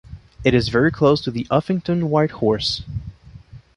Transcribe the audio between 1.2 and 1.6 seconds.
to the